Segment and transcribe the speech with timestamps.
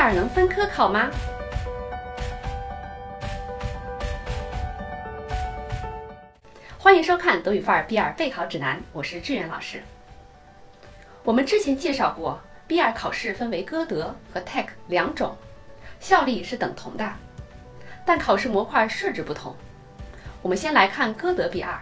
[0.00, 1.10] 二能分科考吗？
[6.78, 9.82] 欢迎收看德语范儿 B 二备考指南，我是志远老师。
[11.22, 15.36] 我们之前介绍过，B 二考试分为歌德和 Tech 两种，
[16.00, 17.06] 效力是等同的，
[18.06, 19.54] 但考试模块设置不同。
[20.40, 21.78] 我们先来看歌德 B 二。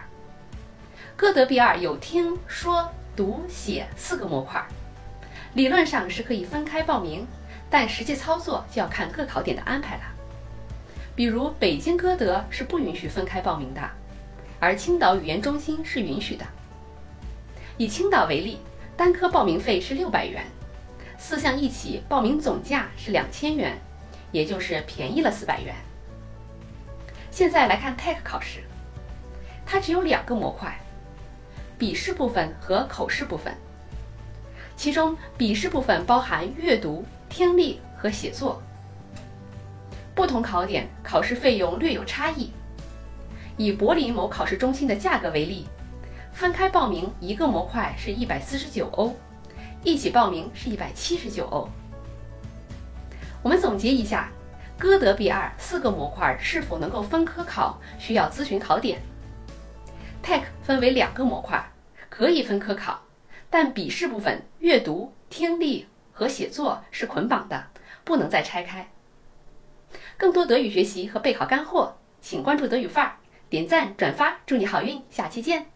[1.15, 4.61] 歌德 B 二有听说读写四个模块，
[5.53, 7.25] 理论上是可以分开报名，
[7.69, 10.03] 但实际操作就要看各考点的安排了。
[11.15, 13.81] 比如北京歌德是不允许分开报名的。
[14.61, 16.45] 而青岛语言中心是允许的。
[17.77, 18.59] 以青岛为例，
[18.97, 20.43] 单科报名费是六百元，
[21.17, 23.77] 四项一起报名总价是两千元，
[24.33, 25.73] 也就是便宜了四百元。
[27.31, 28.59] 现在来看 TEC 考试，
[29.65, 30.77] 它只有两个模块，
[31.77, 33.55] 笔试部分和口试部分。
[34.75, 38.61] 其中笔试部分包含阅读、听力和写作。
[40.15, 42.51] 不同考点考试费用略有差异。
[43.55, 45.67] 以柏林某考试中心的价格为例，
[46.31, 49.15] 分开报名一个模块是一百四十九欧，
[49.83, 51.69] 一起报名是一百七十九欧。
[53.41, 54.31] 我们总结一下，
[54.77, 59.01] 歌德 B 二四个模块是否能够分科考，需要咨询考点。
[60.23, 61.69] TEC 分为两个模块，
[62.09, 63.01] 可以分科考，
[63.49, 65.87] 但笔试部分阅读、听力
[66.19, 67.67] 和写作是捆绑的，
[68.03, 68.89] 不能再拆开。
[70.17, 73.15] 更多德语学习和备考干货，请关注德语范儿。
[73.49, 75.01] 点赞转发，祝你好运！
[75.09, 75.71] 下期见。